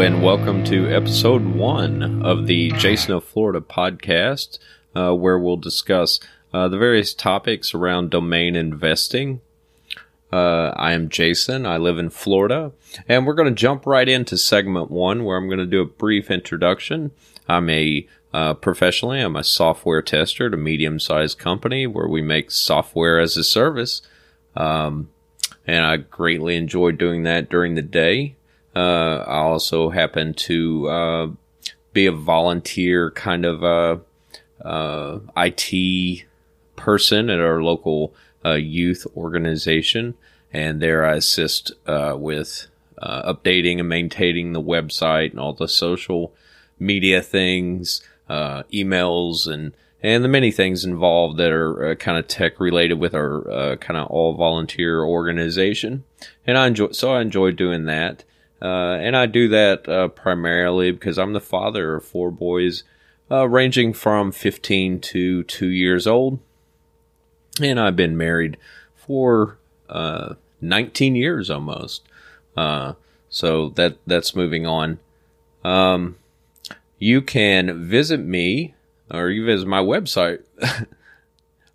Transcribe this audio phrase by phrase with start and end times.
[0.00, 4.58] And welcome to episode one of the Jason of Florida podcast,
[4.96, 6.18] uh, where we'll discuss
[6.54, 9.42] uh, the various topics around domain investing.
[10.32, 11.66] Uh, I am Jason.
[11.66, 12.72] I live in Florida,
[13.08, 15.86] and we're going to jump right into segment one, where I'm going to do a
[15.86, 17.10] brief introduction.
[17.46, 22.50] I'm a uh, professionally, I'm a software tester at a medium-sized company where we make
[22.50, 24.00] software as a service,
[24.56, 25.10] um,
[25.66, 28.36] and I greatly enjoy doing that during the day.
[28.74, 31.28] Uh, I also happen to uh,
[31.92, 33.96] be a volunteer kind of uh,
[34.64, 36.24] uh IT
[36.76, 40.14] person at our local uh, youth organization,
[40.52, 42.68] and there I assist uh, with
[43.02, 46.32] updating and maintaining the website and all the social
[46.78, 52.58] media things, emails, and and the many things involved that are uh, kind of tech
[52.58, 56.04] related with our uh, kind of all volunteer organization.
[56.46, 58.24] And I enjoy, so I enjoy doing that.
[58.62, 62.84] Uh, and I do that uh, primarily because I'm the father of four boys,
[63.30, 66.40] uh, ranging from 15 to two years old.
[67.60, 68.56] And I've been married
[68.94, 72.02] for uh, 19 years almost.
[72.56, 72.94] Uh,
[73.28, 74.98] so that that's moving on.
[75.64, 76.16] Um,
[76.98, 78.74] you can visit me
[79.10, 80.42] or you visit my website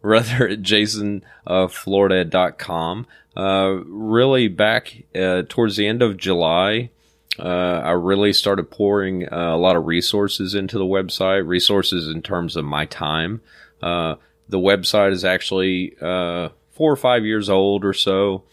[0.05, 3.07] rather at jasonflorida.com.
[3.35, 6.89] Uh, really, back uh, towards the end of July,
[7.37, 12.21] uh, I really started pouring uh, a lot of resources into the website, resources in
[12.21, 13.41] terms of my time.
[13.81, 14.15] Uh,
[14.47, 18.43] the website is actually uh, four or five years old or so.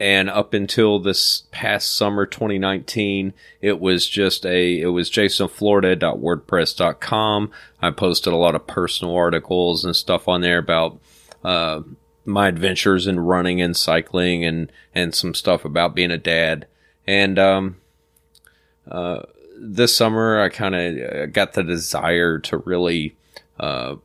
[0.00, 7.50] And up until this past summer 2019 it was just a it was jasonflorida.wordpress.com
[7.82, 10.98] i posted a lot of personal articles and stuff on there about
[11.44, 11.82] uh,
[12.28, 16.66] my adventures in running and cycling and and some stuff about being a dad.
[17.06, 17.76] And um,
[18.88, 19.22] uh,
[19.58, 23.16] this summer, I kind of uh, got the desire to really
[23.58, 23.96] uh,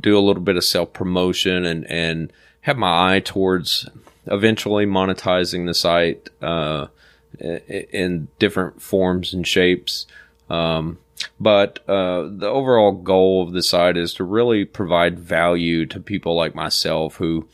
[0.00, 2.32] do a little bit of self promotion and and
[2.62, 3.88] have my eye towards
[4.26, 6.86] eventually monetizing the site uh,
[7.38, 10.06] in different forms and shapes.
[10.48, 10.98] Um,
[11.40, 16.34] but uh, the overall goal of the site is to really provide value to people
[16.34, 17.46] like myself who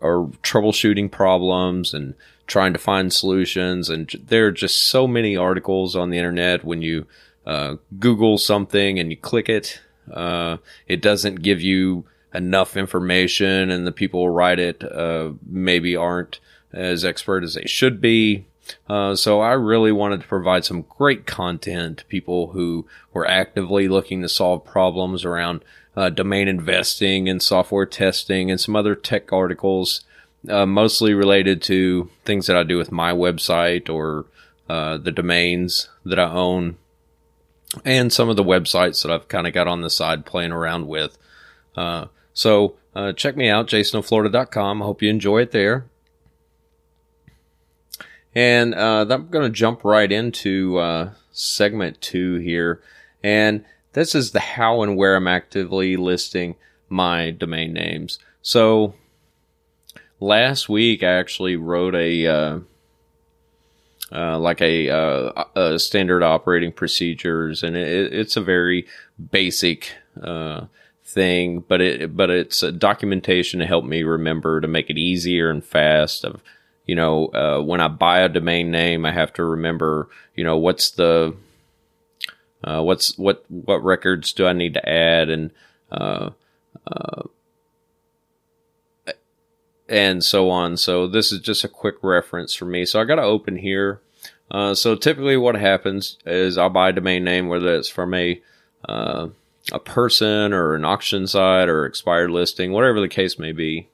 [0.00, 2.14] are troubleshooting problems and
[2.46, 3.90] trying to find solutions.
[3.90, 7.06] And there are just so many articles on the internet when you
[7.46, 9.80] uh, Google something and you click it,
[10.12, 15.96] uh, it doesn't give you enough information, and the people who write it uh, maybe
[15.96, 16.40] aren't
[16.72, 18.44] as expert as they should be.
[18.88, 23.88] Uh, so I really wanted to provide some great content to people who were actively
[23.88, 25.64] looking to solve problems around
[25.96, 30.04] uh, domain investing and software testing and some other tech articles,
[30.48, 34.26] uh, mostly related to things that I do with my website or
[34.68, 36.76] uh, the domains that I own
[37.84, 40.86] and some of the websites that I've kind of got on the side playing around
[40.86, 41.18] with.
[41.76, 42.06] Uh,
[42.38, 44.80] so uh, check me out, jasonoflorida.com.
[44.80, 45.86] I hope you enjoy it there.
[48.32, 52.80] And uh, I'm going to jump right into uh, segment two here.
[53.24, 56.54] And this is the how and where I'm actively listing
[56.88, 58.20] my domain names.
[58.40, 58.94] So
[60.20, 62.58] last week I actually wrote a uh,
[64.12, 68.86] uh, like a, uh, a, standard operating procedures, and it, it's a very
[69.32, 70.66] basic uh,
[71.08, 75.50] thing, but it but it's a documentation to help me remember to make it easier
[75.50, 76.42] and fast of
[76.88, 80.56] you know, uh, when I buy a domain name, I have to remember, you know,
[80.56, 81.36] what's the,
[82.64, 85.50] uh, what's what what records do I need to add and
[85.92, 86.30] uh,
[86.90, 87.22] uh,
[89.86, 90.78] and so on.
[90.78, 92.86] So this is just a quick reference for me.
[92.86, 94.00] So I got to open here.
[94.50, 98.40] Uh, so typically, what happens is I'll buy a domain name, whether it's from a
[98.88, 99.28] uh,
[99.72, 103.88] a person or an auction site or expired listing, whatever the case may be.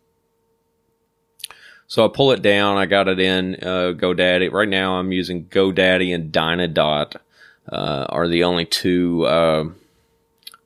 [1.87, 2.77] So I pull it down.
[2.77, 4.51] I got it in uh, GoDaddy.
[4.51, 7.17] Right now, I'm using GoDaddy and Dynadot
[7.71, 9.65] uh, are the only two uh,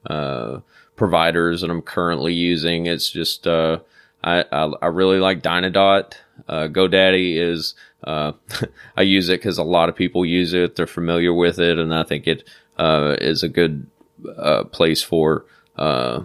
[0.07, 0.61] uh,
[0.97, 2.87] providers that I'm currently using.
[2.87, 3.81] It's just uh,
[4.23, 6.13] I, I, I really like Dynadot.
[6.49, 7.75] Uh, GoDaddy is
[8.05, 8.33] uh,
[8.97, 10.77] I use it because a lot of people use it.
[10.77, 13.87] They're familiar with it, and I think it is a good
[14.37, 15.45] uh, place for
[15.77, 16.23] uh,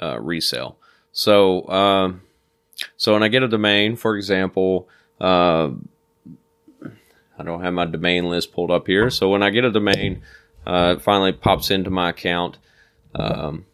[0.00, 0.76] uh, resale.
[1.12, 2.22] So um,
[2.96, 4.88] so when I get a domain, for example,
[5.20, 5.70] uh,
[7.38, 9.10] I don't have my domain list pulled up here.
[9.10, 10.22] So when I get a domain,
[10.66, 12.58] uh, it finally pops into my account.
[13.14, 13.66] Um,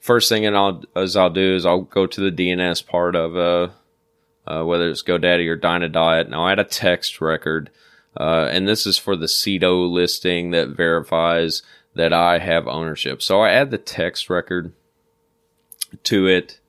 [0.00, 3.36] first thing and I'll, as I'll do is I'll go to the DNS part of
[3.36, 3.72] uh,
[4.46, 7.70] uh, whether it's GoDaddy or Dynadot, and I'll add a text record.
[8.18, 11.62] Uh, and this is for the Sedo listing that verifies
[11.94, 13.22] that I have ownership.
[13.22, 14.72] So I add the text record
[16.04, 16.60] to it.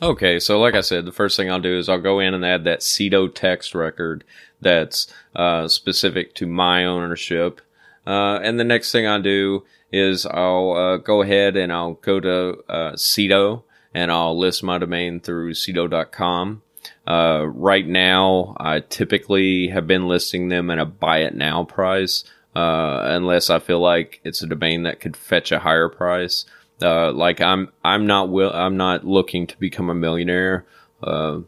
[0.00, 2.44] Okay, so like I said, the first thing I'll do is I'll go in and
[2.44, 4.24] add that Sedo text record
[4.60, 7.62] that's uh, specific to my ownership.
[8.06, 12.20] Uh, and the next thing I do is I'll uh, go ahead and I'll go
[12.20, 13.62] to uh, Sedo
[13.94, 16.62] and I'll list my domain through Sedo.com.
[17.06, 22.24] Uh, right now, I typically have been listing them at a buy it now price,
[22.54, 26.44] uh, unless I feel like it's a domain that could fetch a higher price.
[26.80, 30.66] Uh, like I'm, I'm not will, I'm not looking to become a millionaire,
[31.02, 31.40] uh,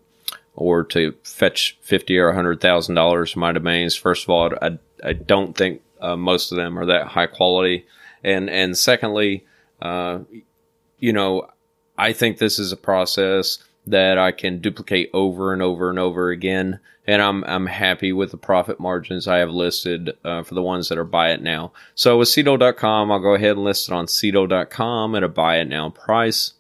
[0.55, 3.95] or to fetch fifty or a hundred thousand dollars for my domains.
[3.95, 7.87] First of all, I, I don't think uh, most of them are that high quality,
[8.25, 9.45] and and secondly,
[9.83, 10.21] uh,
[10.99, 11.49] you know,
[11.97, 13.59] I think this is a process
[13.91, 16.81] that I can duplicate over and over and over again.
[17.07, 20.89] And I'm, I'm happy with the profit margins I have listed uh, for the ones
[20.89, 21.73] that are buy it now.
[21.95, 25.69] So with Sedo.com, I'll go ahead and list it on Sedo.com at a buy it
[25.69, 26.55] now price.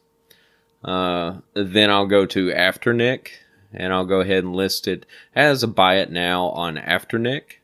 [0.82, 3.28] Uh, then I'll go to Afternic
[3.72, 5.04] and I'll go ahead and list it
[5.34, 7.58] as a buy it now on Afternic.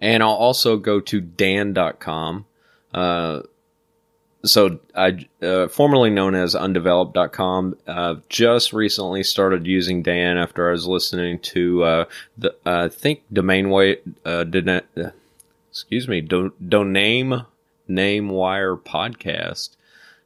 [0.00, 2.46] And I'll also go to Dan.com.
[2.92, 3.42] Uh,
[4.44, 10.72] so I, uh, formerly known as undeveloped.com, uh, just recently started using Dan after I
[10.72, 12.04] was listening to, uh,
[12.36, 15.10] the, I think domain way, uh, didn't, uh,
[15.70, 17.46] excuse me, do, doname
[17.86, 19.76] name wire podcast.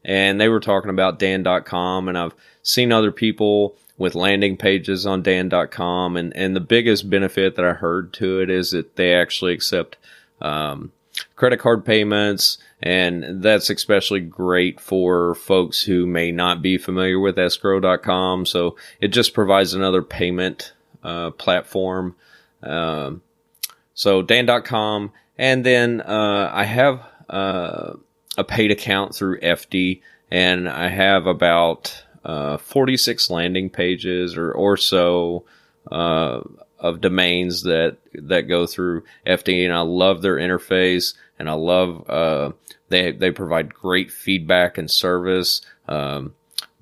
[0.04, 5.22] And they were talking about Dan.com and I've seen other people with landing pages on
[5.22, 6.16] Dan.com.
[6.16, 9.96] And, and the biggest benefit that I heard to it is that they actually accept,
[10.40, 10.92] um,
[11.34, 17.38] credit card payments, and that's especially great for folks who may not be familiar with
[17.38, 18.46] escrow.com.
[18.46, 20.72] So it just provides another payment
[21.02, 22.16] uh, platform.
[22.62, 23.22] Um,
[23.94, 27.94] so Dan.com, and then uh, I have uh,
[28.36, 34.76] a paid account through Efty, and I have about uh, 46 landing pages or or
[34.76, 35.44] so
[35.90, 36.40] uh,
[36.78, 42.08] of domains that that go through Efty, and I love their interface, and I love
[42.08, 42.52] uh,
[42.88, 45.62] they they provide great feedback and service.
[45.88, 46.34] Um,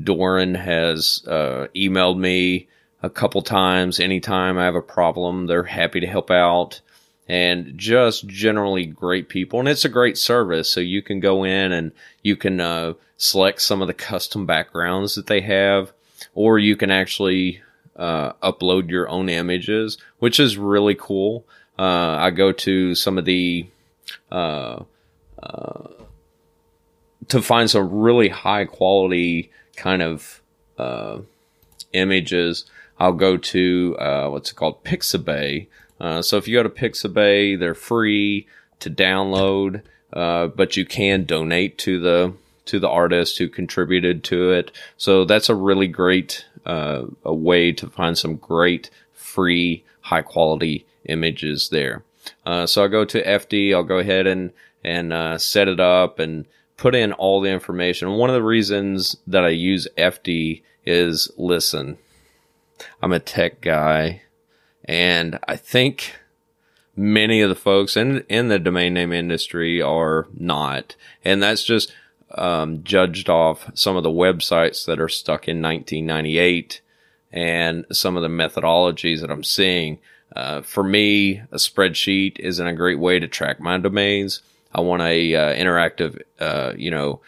[0.02, 2.68] Doron has uh, emailed me
[3.02, 4.00] a couple times.
[4.00, 6.80] Anytime I have a problem, they're happy to help out.
[7.26, 9.58] And just generally great people.
[9.58, 10.70] And it's a great service.
[10.70, 11.92] So you can go in and
[12.22, 15.92] you can uh, select some of the custom backgrounds that they have,
[16.34, 17.62] or you can actually
[17.96, 21.44] uh, upload your own images, which is really cool.
[21.78, 23.66] Uh, I go to some of the
[24.30, 24.82] uh,
[25.42, 25.88] uh,
[27.28, 30.40] to find some really high quality kind of
[30.78, 31.18] uh,
[31.92, 32.64] images.
[32.98, 35.66] I'll go to uh, what's it called Pixabay.
[36.22, 38.46] so if you go to Pixabay, they're free
[38.80, 42.34] to download, but you can donate to the
[42.66, 44.70] to the artist who contributed to it.
[44.96, 50.86] So that's a really great uh, a way to find some great free high quality
[51.06, 52.02] images there.
[52.46, 53.74] Uh, so I'll go to Efty.
[53.74, 54.52] I'll go ahead and
[54.82, 58.12] and uh, set it up and put in all the information.
[58.12, 61.98] One of the reasons that I use Efty is listen.
[63.00, 64.22] I'm a tech guy,
[64.84, 66.14] and I think
[66.96, 71.92] many of the folks in in the domain name industry are not, and that's just
[72.34, 76.80] um, judged off some of the websites that are stuck in 1998
[77.32, 79.98] and some of the methodologies that I'm seeing.
[80.34, 84.40] Uh, for me, a spreadsheet isn't a great way to track my domains.
[84.74, 87.20] I want a uh, interactive, uh, you know,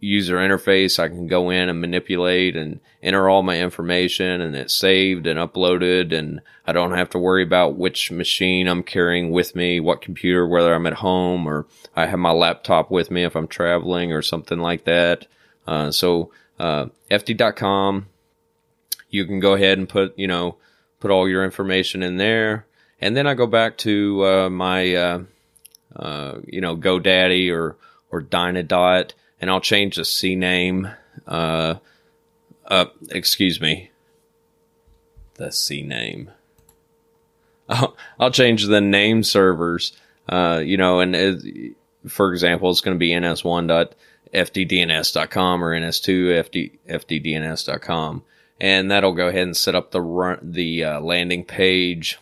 [0.00, 0.98] user interface.
[0.98, 5.38] I can go in and manipulate and enter all my information and it's saved and
[5.38, 10.02] uploaded and I don't have to worry about which machine I'm carrying with me, what
[10.02, 14.12] computer, whether I'm at home or I have my laptop with me if I'm traveling
[14.12, 15.26] or something like that.
[15.66, 18.06] Uh, so, uh, Efty.com,
[19.08, 20.56] you can go ahead and put, you know,
[21.00, 22.66] put all your information in there.
[23.00, 25.22] And then I go back to, uh, my, uh,
[25.96, 27.76] uh, you know, GoDaddy or,
[28.10, 30.94] or Dynadot and I'll change the CNAME.
[31.26, 31.74] Uh,
[32.66, 33.90] uh, excuse me,
[35.34, 36.28] the CNAME.
[37.68, 39.92] I'll, I'll change the name servers.
[40.28, 41.74] Uh, you know, and it,
[42.06, 48.22] for example, it's going to be ns1.eftydns.com or ns2.eftydns.com,
[48.60, 52.18] and that'll go ahead and set up the run, the uh, landing page.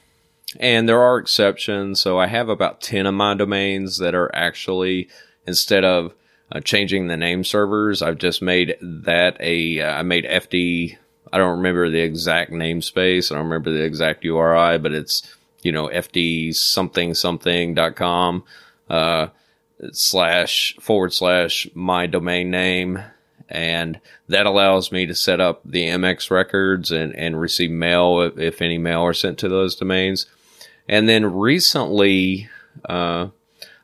[0.58, 5.08] And there are exceptions, so I have about ten of my domains that are actually
[5.46, 6.14] instead of
[6.52, 8.02] uh, changing the name servers.
[8.02, 10.96] I've just made that a uh, I made Efty
[11.32, 13.30] I don't remember the exact namespace.
[13.30, 15.22] I don't remember the exact URI, but it's,
[15.62, 18.44] you know, Efty something something dot com,
[18.88, 19.28] uh,
[19.92, 23.02] slash forward slash my domain name.
[23.50, 28.38] And that allows me to set up the MX records and, and receive mail if,
[28.38, 30.26] if any mail are sent to those domains.
[30.86, 32.48] And then recently,
[32.88, 33.28] uh,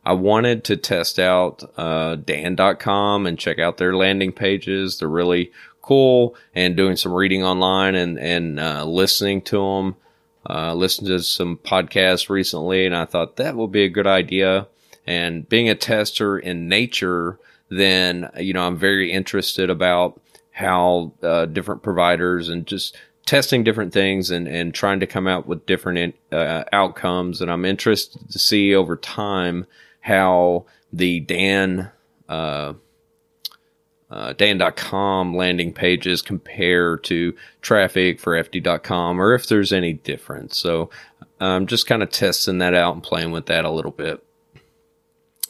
[0.05, 4.99] I wanted to test out uh, Dan.com and check out their landing pages.
[4.99, 5.51] They're really
[5.83, 9.97] cool and doing some reading online and, and uh, listening to them.
[10.49, 14.67] Uh, listened to some podcasts recently and I thought that would be a good idea.
[15.07, 17.39] And being a tester in nature,
[17.71, 20.21] then, you know, I'm very interested about
[20.53, 22.97] how uh, different providers and just
[23.27, 27.41] testing different things and, and trying to come out with different uh, outcomes.
[27.41, 29.67] And I'm interested to see over time
[30.05, 31.91] how the Dan,
[32.29, 32.75] uh,
[34.11, 40.59] uh, Dan.com landing pages compare to traffic for Efty.com or if there's any difference.
[40.59, 40.91] So
[41.41, 44.23] I'm just kind of testing that out and playing with that a little bit.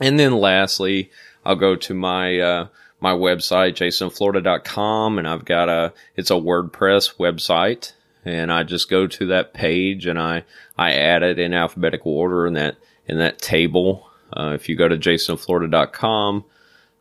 [0.00, 1.10] And then lastly,
[1.44, 2.68] I'll go to my, uh,
[3.00, 7.92] my website, jasonflorida.com, and I've got a, it's a WordPress website.
[8.24, 10.44] And I just go to that page and I,
[10.78, 12.76] I add it in alphabetical order in that,
[13.08, 14.08] in that table.
[14.36, 16.44] Uh, if you go to jasonflorida.com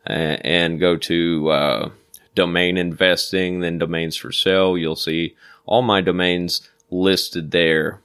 [0.06, 1.90] and, and go to, uh,
[2.34, 5.36] domain investing, then domains for sale, you'll see
[5.66, 8.00] all my domains listed there.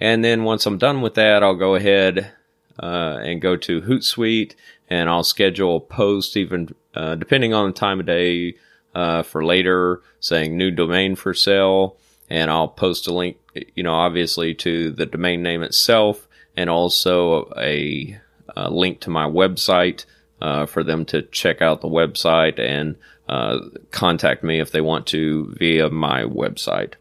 [0.00, 2.32] And then once I'm done with that, I'll go ahead
[2.78, 4.54] uh, and go to Hootsuite
[4.88, 8.56] and I'll schedule a post even uh, depending on the time of day
[8.94, 11.96] uh, for later saying new domain for sale
[12.28, 13.36] and I'll post a link
[13.74, 18.18] you know obviously to the domain name itself and also a,
[18.56, 20.04] a link to my website
[20.40, 22.96] uh, for them to check out the website and
[23.28, 26.94] uh, contact me if they want to via my website.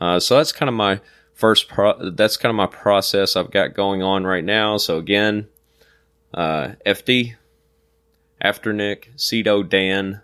[0.00, 1.00] Uh, so that's kind of my
[1.32, 4.76] first pro- that's kind of my process I've got going on right now.
[4.76, 5.48] So again,
[6.34, 7.36] uh, Efty,
[8.44, 10.20] Afternic, Sedo, Dan,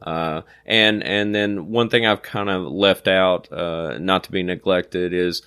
[0.00, 4.42] uh, and and then one thing I've kind of left out, uh, not to be
[4.42, 5.42] neglected, is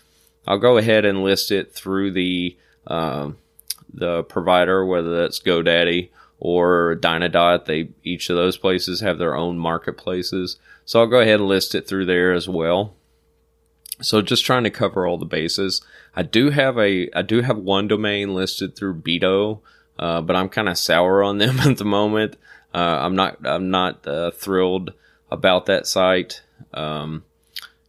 [0.47, 3.31] I'll go ahead and list it through the uh,
[3.95, 6.09] the provider, whether that's GoDaddy
[6.39, 7.65] or Dynadot.
[7.65, 11.75] They each of those places have their own marketplaces, so I'll go ahead and list
[11.75, 12.95] it through there as well.
[14.01, 15.81] So just trying to cover all the bases.
[16.15, 19.61] I do have a I do have one domain listed through Beto,
[19.97, 22.35] uh, but I'm kind of sour on them at the moment.
[22.73, 24.93] Uh, I'm not I'm not uh, thrilled
[25.31, 26.41] about that site,
[26.73, 27.23] um,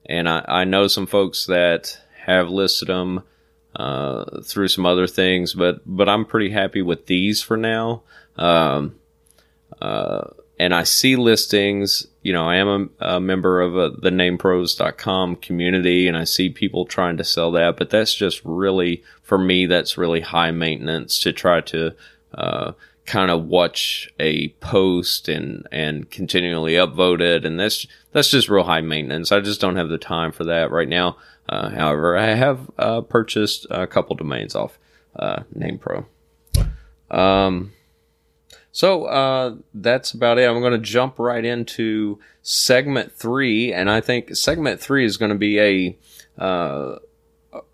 [0.06, 3.22] and I, I know some folks that have listed them
[3.76, 8.02] uh, through some other things, but but I'm pretty happy with these for now.
[8.36, 8.96] Um,
[9.80, 10.28] uh,
[10.58, 12.06] and I see listings.
[12.22, 16.48] You know, I am a, a member of a, the namepros.com community and I see
[16.48, 21.20] people trying to sell that, but that's just really, for me, that's really high maintenance
[21.20, 21.94] to try to,
[22.34, 22.72] uh,
[23.04, 27.44] kind of watch a post and, and continually upvote it.
[27.44, 29.30] And that's, that's just real high maintenance.
[29.30, 31.16] I just don't have the time for that right now.
[31.48, 34.78] Uh, however, I have, uh, purchased a couple domains off,
[35.14, 36.06] uh, NamePro.
[37.10, 37.72] Um,
[38.72, 40.48] so uh, that's about it.
[40.48, 45.30] I'm going to jump right into segment three, and I think segment three is going
[45.30, 45.98] to be a
[46.38, 46.96] uh,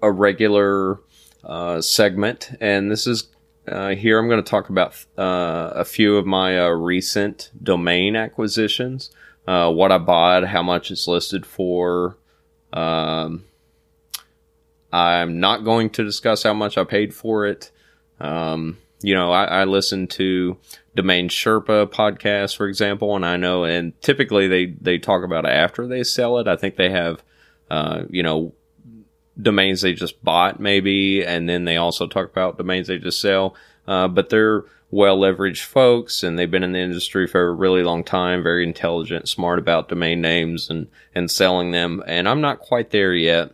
[0.00, 1.00] a regular
[1.42, 3.28] uh, segment, and this is
[3.66, 4.18] here.
[4.18, 9.10] I'm going to talk about a few of my recent domain acquisitions,
[9.46, 12.16] what I bought, how much it's listed for.
[12.72, 13.44] Um,
[14.92, 17.70] I'm not going to discuss how much I paid for it.
[18.20, 20.58] Um, you know, I, I listen to
[20.94, 25.50] Domain Sherpa podcast, for example, and I know, and typically they, they talk about it
[25.50, 26.46] after they sell it.
[26.46, 27.22] I think they have,
[27.70, 28.52] uh, you know,
[29.40, 33.56] domains they just bought maybe, and then they also talk about domains they just sell.
[33.88, 37.82] Uh, but they're well leveraged folks and they've been in the industry for a really
[37.82, 42.02] long time, very intelligent, smart about domain names and, and selling them.
[42.06, 43.50] And I'm not quite there yet.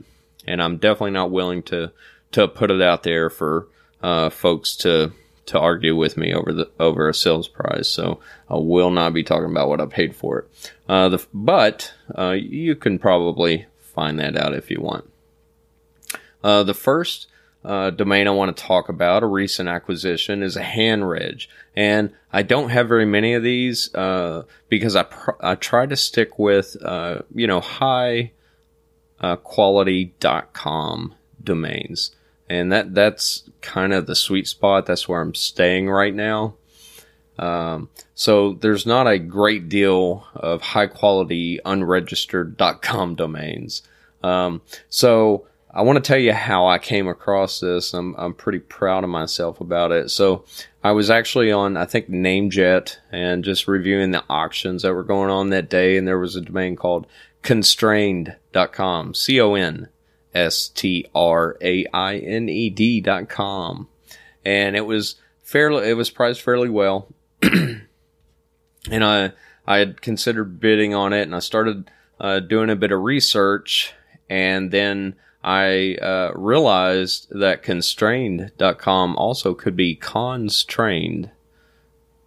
[0.48, 1.92] And I'm definitely not willing to,
[2.32, 3.68] to put it out there for,
[4.02, 5.12] uh, folks to,
[5.48, 7.88] to argue with me over the over a sales price.
[7.88, 10.72] So I will not be talking about what I paid for it.
[10.88, 15.10] Uh, the, but uh, you can probably find that out if you want.
[16.44, 17.28] Uh, the first
[17.64, 21.42] uh, domain I want to talk about, a recent acquisition, is a hand reg,
[21.74, 25.96] and I don't have very many of these uh, because I pr- I try to
[25.96, 28.32] stick with uh, you know high
[29.42, 30.14] quality
[30.52, 32.12] .com domains
[32.48, 34.86] and that that's kind of the sweet spot.
[34.86, 36.54] That's where I'm staying right now.
[37.38, 43.82] Um, so there's not a great deal of high quality unregistered.com domains.
[44.22, 47.94] Um, so I want to tell you how I came across this.
[47.94, 50.10] I'm, I'm pretty proud of myself about it.
[50.10, 50.44] So
[50.82, 55.30] I was actually on, I think, Namejet and just reviewing the auctions that were going
[55.30, 55.96] on that day.
[55.96, 57.06] And there was a domain called
[57.48, 59.88] constrained.com, C O N
[60.34, 63.88] S T R A I N E D.com.
[64.44, 67.08] And it was fairly, it was priced fairly well.
[67.42, 67.86] and
[68.90, 69.32] I,
[69.66, 71.90] I had considered bidding on it and I started
[72.20, 73.94] uh, doing a bit of research
[74.28, 81.30] and then I uh, realized that constrained.com also could be constrained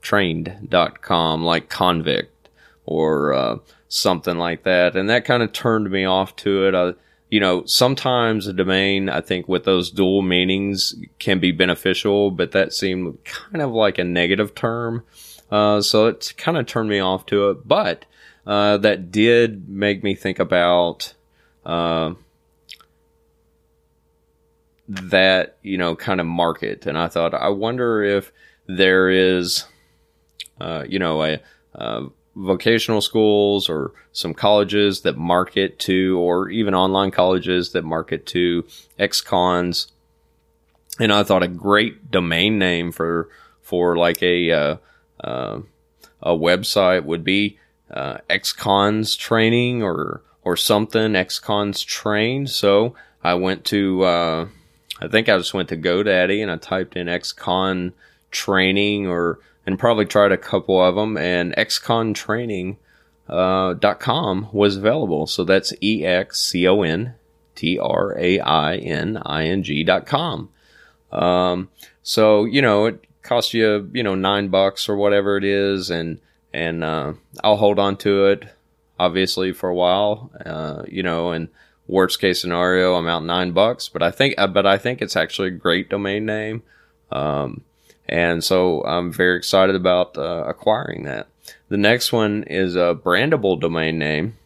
[0.01, 2.49] trained.com like convict
[2.85, 3.57] or uh,
[3.93, 4.95] something like that.
[4.95, 6.75] And that kind of turned me off to it.
[6.75, 6.93] I,
[7.29, 12.51] you know sometimes a domain i think with those dual meanings can be beneficial but
[12.51, 15.05] that seemed kind of like a negative term.
[15.51, 17.67] Uh, so it kind of turned me off to it.
[17.67, 18.05] But
[18.47, 21.13] uh, that did make me think about
[21.65, 22.13] uh,
[24.87, 26.85] that you know kind of market.
[26.85, 28.31] And i thought i wonder if
[28.67, 29.65] there is
[30.59, 31.39] uh, you know a,
[31.75, 38.25] a, vocational schools or some colleges that market to or even online colleges that market
[38.25, 38.65] to
[38.97, 39.91] ex-cons.
[40.99, 43.29] And i thought a great domain name for
[43.61, 44.77] for like a uh,
[45.23, 45.61] uh,
[46.21, 47.57] a website would be
[47.89, 52.49] uh, ex-cons training or or something ex-cons trained.
[52.49, 54.47] So i went to uh,
[55.01, 57.93] I think I just went to GoDaddy and I typed in XCon
[58.29, 62.77] training or and probably tried a couple of them and xcontraining
[63.29, 65.27] uh, dot com was available.
[65.27, 67.15] So that's E X C O N
[67.55, 70.49] T R A I N I N G dot com.
[71.11, 71.69] Um,
[72.03, 76.19] so you know it costs you you know nine bucks or whatever it is, and
[76.53, 78.45] and uh, I'll hold on to it
[78.99, 80.31] obviously for a while.
[80.45, 81.49] Uh, you know and
[81.87, 85.17] Worst case scenario, I'm out nine bucks, but I think, uh, but I think it's
[85.17, 86.63] actually a great domain name.
[87.11, 87.65] Um,
[88.11, 91.27] and so I'm very excited about uh, acquiring that.
[91.69, 94.37] The next one is a brandable domain name,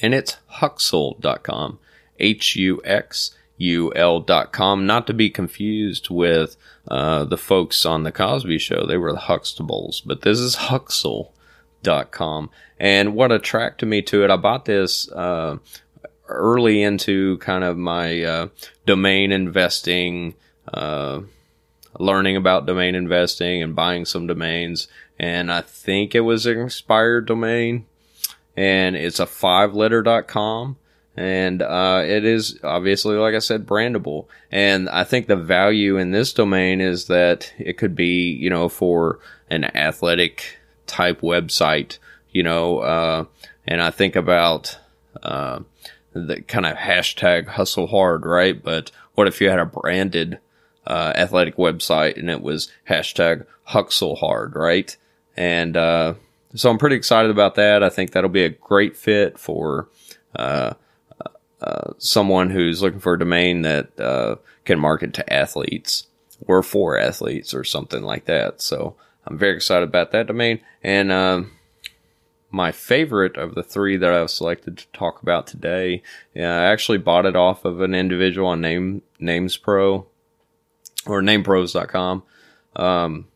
[0.00, 1.78] and it's huxul.com.
[2.18, 4.86] H U X U L.com.
[4.86, 6.56] Not to be confused with
[6.88, 8.86] uh, the folks on The Cosby Show.
[8.86, 12.50] They were the Huxtables, but this is Huxul.com.
[12.78, 15.58] And what attracted me to it, I bought this uh,
[16.28, 18.48] early into kind of my uh,
[18.86, 20.34] domain investing,
[20.72, 21.20] uh,
[21.98, 24.88] learning about domain investing and buying some domains.
[25.18, 27.86] And I think it was an expired domain
[28.56, 30.76] and it's a five letter.com.
[31.16, 34.26] And uh, it is obviously, like I said, brandable.
[34.50, 38.68] And I think the value in this domain is that it could be, you know,
[38.68, 39.18] for
[39.50, 41.98] an athletic type website,
[42.30, 43.24] you know, uh,
[43.66, 44.78] and I think about,
[45.22, 45.60] uh,
[46.12, 48.62] the kind of hashtag hustle hard, right?
[48.62, 50.38] But what if you had a branded
[50.86, 54.96] uh, athletic website and it was hashtag hustle hard, right?
[55.36, 56.14] And uh,
[56.54, 57.82] so I'm pretty excited about that.
[57.82, 59.88] I think that'll be a great fit for
[60.34, 60.74] uh,
[61.60, 66.06] uh someone who's looking for a domain that uh, can market to athletes
[66.46, 68.62] or for athletes or something like that.
[68.62, 70.60] So I'm very excited about that domain.
[70.82, 71.52] And um,
[72.50, 76.02] my favorite of the three that I've selected to talk about today.
[76.34, 80.06] I actually bought it off of an individual on Name Names Pro
[81.06, 82.22] or namepros.com.
[82.76, 83.26] Um,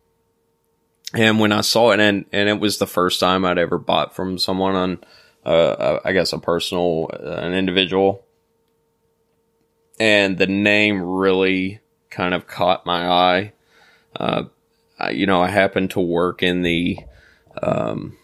[1.13, 4.15] and when I saw it, and, and it was the first time I'd ever bought
[4.15, 4.99] from someone on,
[5.45, 8.25] uh, I guess a personal, uh, an individual.
[10.01, 13.53] And the name really kind of caught my eye.
[14.17, 14.45] Uh,
[14.99, 16.99] I, you know, I happened to work in the,
[17.63, 18.17] um,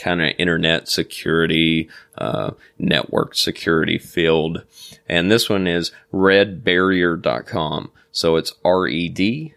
[0.00, 4.64] kind of internet security, uh, network security field.
[5.06, 7.90] And this one is redbarrier.com.
[8.12, 9.54] So it's R E D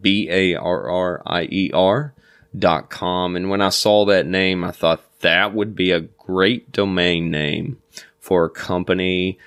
[0.00, 2.14] B A R R I E R
[2.56, 3.36] dot com.
[3.36, 7.80] And when I saw that name, I thought that would be a great domain name
[8.18, 9.38] for a company,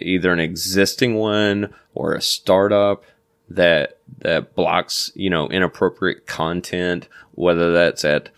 [0.00, 3.04] either an existing one or a startup
[3.48, 8.30] that that blocks you know inappropriate content, whether that's at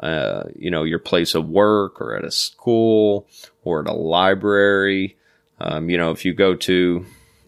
[0.00, 3.26] uh, you know, your place of work or at a school
[3.64, 5.16] or at a library.
[5.58, 7.06] Um, you know, if you go to,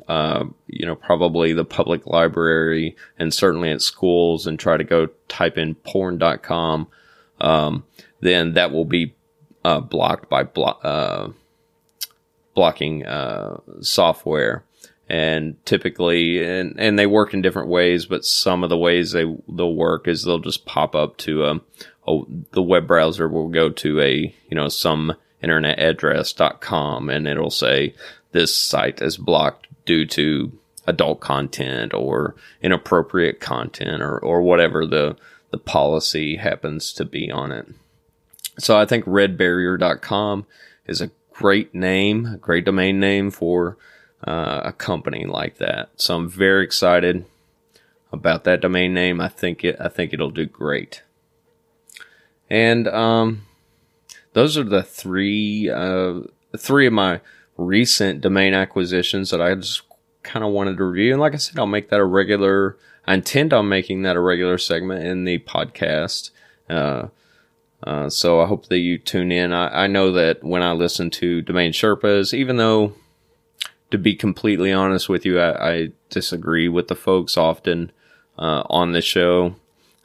[0.08, 5.08] uh, you know, probably the public library and certainly at schools and try to go
[5.28, 6.88] type in porn.com,
[7.40, 7.84] um,
[8.20, 9.14] then that will be
[9.64, 11.30] uh, blocked by blo- uh,
[12.54, 14.64] blocking uh, software.
[15.10, 19.24] and typically and and they work in different ways but some of the ways they
[19.48, 21.62] they'll work is they'll just pop up to um
[22.06, 22.20] a,
[22.52, 27.94] the web browser will go to a you know some internet address.com and it'll say
[28.32, 30.52] this site is blocked due to
[30.86, 35.16] adult content or inappropriate content or or whatever the
[35.50, 37.66] the policy happens to be on it
[38.58, 40.46] so i think redbarrier.com
[40.86, 43.76] is a great name a great domain name for
[44.24, 45.90] uh, a company like that.
[45.96, 47.24] So I'm very excited
[48.12, 49.20] about that domain name.
[49.20, 51.02] I think it I think it'll do great.
[52.50, 53.42] And um,
[54.32, 56.20] those are the three uh,
[56.56, 57.20] three of my
[57.58, 59.82] recent domain acquisitions that I just
[60.22, 61.12] kind of wanted to review.
[61.12, 62.78] And like I said, I'll make that a regular.
[63.06, 66.30] I intend on making that a regular segment in the podcast.
[66.70, 67.08] Uh,
[67.82, 69.52] uh, so I hope that you tune in.
[69.52, 72.94] I, I know that when I listen to Domain Sherpas, even though
[73.90, 77.90] to be completely honest with you, I, I disagree with the folks often
[78.38, 79.56] uh, on the show.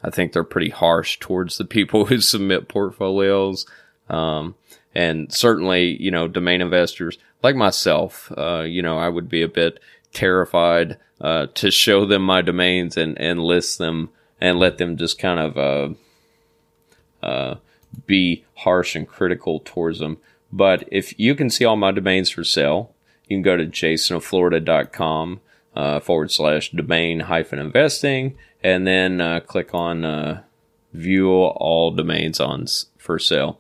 [0.04, 3.66] I think they're pretty harsh towards the people who submit portfolios.
[4.10, 4.56] Um,
[4.96, 9.48] and certainly, you know, domain investors like myself, uh, you know, I would be a
[9.48, 9.80] bit
[10.14, 15.20] terrified uh, to show them my domains and, and list them and let them just
[15.20, 17.56] kind of uh, uh,
[18.06, 20.18] be harsh and critical towards them.
[20.52, 22.94] But if you can see all my domains for sale,
[23.28, 25.42] you can go to jasonoflorida.com
[25.76, 30.44] uh, forward slash domain hyphen investing and then uh, click on uh,
[30.94, 32.66] view all domains on
[32.98, 33.60] for sale.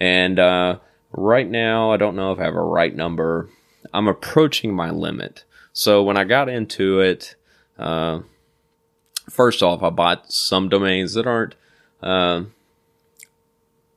[0.00, 0.78] And uh,
[1.12, 3.50] right now, I don't know if I have a right number.
[3.92, 5.44] I'm approaching my limit.
[5.72, 7.36] So when I got into it,
[7.78, 8.20] uh,
[9.28, 11.54] first off, I bought some domains that aren't,
[12.02, 12.44] uh,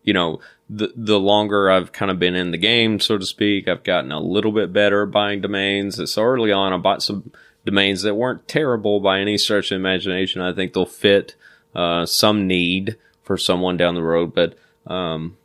[0.03, 0.39] you know,
[0.69, 4.11] the the longer I've kind of been in the game, so to speak, I've gotten
[4.11, 6.11] a little bit better at buying domains.
[6.11, 7.31] So early on, I bought some
[7.65, 10.41] domains that weren't terrible by any stretch of imagination.
[10.41, 11.35] I think they'll fit
[11.75, 14.55] uh, some need for someone down the road, but
[14.87, 15.37] um,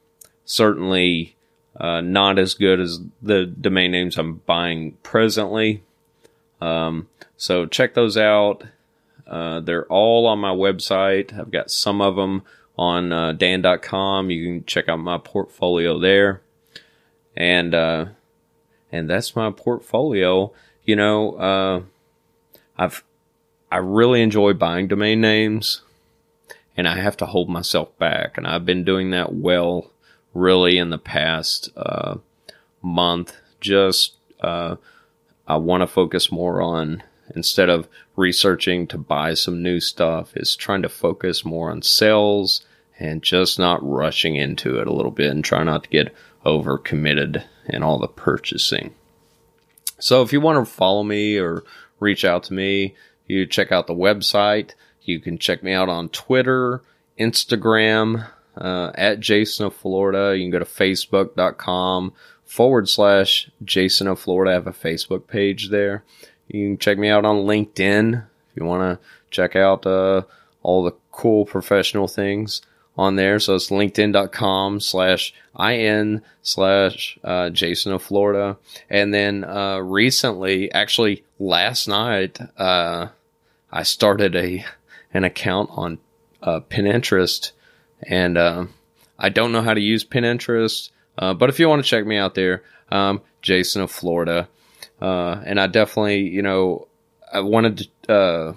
[0.49, 1.37] certainly
[1.77, 5.83] uh, not as good as the domain names I'm buying presently.
[6.61, 8.65] Um, so check those out.
[9.27, 11.39] Uh, they're all on my website.
[11.39, 12.43] I've got some of them
[12.79, 14.31] on uh, dan.com.
[14.31, 16.41] You can check out my portfolio there.
[17.37, 18.07] And, uh,
[18.91, 20.53] and that's my portfolio.
[20.85, 21.83] You know, uh,
[22.79, 23.05] I've,
[23.71, 25.83] I really enjoy buying domain names
[26.75, 28.39] and I have to hold myself back.
[28.39, 29.91] And I've been doing that well,
[30.35, 32.17] really, in the past, uh,
[32.83, 33.37] month.
[33.61, 34.77] Just, uh,
[35.47, 37.03] I want to focus more on
[37.35, 42.65] instead of researching to buy some new stuff is trying to focus more on sales
[42.99, 46.15] and just not rushing into it a little bit and try not to get
[46.45, 48.95] over committed in all the purchasing.
[49.99, 51.65] So if you want to follow me or
[52.01, 52.95] reach out to me,
[53.27, 54.71] you check out the website.
[55.03, 56.83] You can check me out on Twitter,
[57.19, 60.37] Instagram, uh, at Jason of Florida.
[60.37, 62.13] You can go to facebook.com
[62.45, 64.51] forward slash Jason of Florida.
[64.51, 66.05] I have a Facebook page there.
[66.49, 70.23] You can check me out on LinkedIn if you want to check out uh,
[70.63, 72.63] all the cool professional things
[72.97, 73.39] on there.
[73.39, 78.57] So it's linkedin.com slash in slash uh, Jason of Florida.
[78.91, 83.09] And then uh, recently, actually last night, uh,
[83.71, 84.65] I started a
[85.15, 85.99] an account on
[86.43, 87.53] uh, Pinterest,
[88.03, 88.67] and uh,
[89.19, 90.91] I don't know how to use Pinterest.
[91.17, 94.49] Uh, but if you want to check me out there, um, Jason of Florida,
[95.01, 96.87] uh, and I definitely, you know,
[97.33, 98.55] I wanted to uh,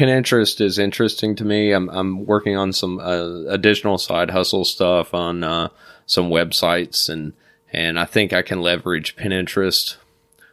[0.00, 1.72] Pinterest is interesting to me.
[1.72, 5.68] I'm I'm working on some uh, additional side hustle stuff on uh,
[6.06, 7.34] some websites and
[7.70, 9.96] and I think I can leverage Pinterest.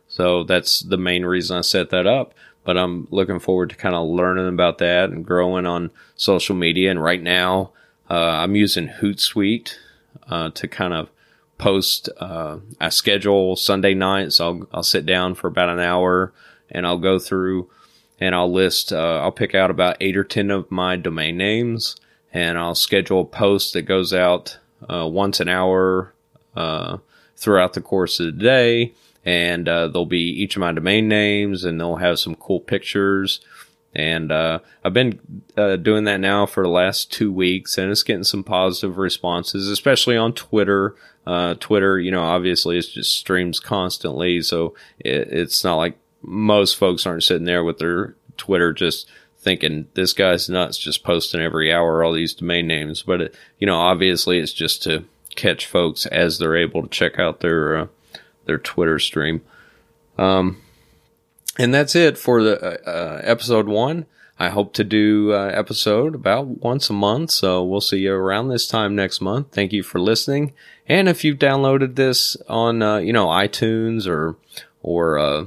[0.09, 2.33] So that's the main reason I set that up.
[2.65, 6.91] But I'm looking forward to kind of learning about that and growing on social media.
[6.91, 7.71] And right now,
[8.15, 9.75] I'm using Hootsuite
[10.27, 11.09] uh, to kind of
[11.57, 12.09] post.
[12.17, 14.39] Uh, I schedule Sunday nights.
[14.39, 16.33] I'll I'll sit down for about an hour
[16.69, 17.69] and I'll go through
[18.19, 21.95] and I'll list, uh, I'll pick out about eight or 10 of my domain names
[22.33, 24.57] and I'll schedule a post that goes out
[24.89, 26.13] uh, once an hour
[26.55, 26.97] uh,
[27.35, 28.93] throughout the course of the day.
[29.23, 33.41] And uh, there'll be each of my domain names and they'll have some cool pictures.
[33.97, 35.19] And uh, I've been
[35.57, 39.69] uh, doing that now for the last two weeks and it's getting some positive responses,
[39.69, 40.95] especially on Twitter.
[41.59, 44.41] Twitter, you know, obviously it just streams constantly.
[44.41, 49.87] So it, it's not like most folks aren't sitting there with their Twitter just thinking
[49.93, 53.01] this guy's nuts, just posting every hour all these domain names.
[53.01, 55.05] But it, you know, obviously it's just to
[55.35, 57.87] catch folks as they're able to check out their uh,
[58.45, 59.41] their Twitter stream.
[60.17, 60.61] Um,
[61.57, 64.05] And that's it for the uh, uh, episode one.
[64.39, 68.49] I hope to do uh, episode about once a month, so we'll see you around
[68.49, 69.47] this time next month.
[69.51, 70.53] Thank you for listening.
[70.87, 74.35] And if you've downloaded this on uh, you know iTunes or
[74.83, 75.45] or uh,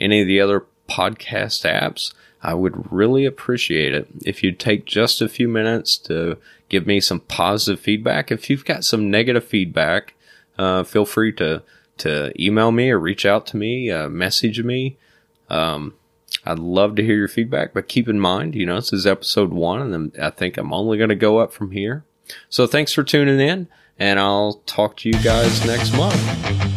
[0.00, 5.20] any of the other podcast apps, I would really appreciate it if you'd take just
[5.20, 8.30] a few minutes to give me some positive feedback.
[8.30, 10.14] If you've got some negative feedback,
[10.56, 11.64] uh, feel free to
[11.98, 14.96] to email me or reach out to me, uh, message me.
[15.48, 15.94] Um,
[16.44, 19.52] I'd love to hear your feedback, but keep in mind, you know, this is episode
[19.52, 22.04] one, and I think I'm only going to go up from here.
[22.48, 26.75] So thanks for tuning in, and I'll talk to you guys next month.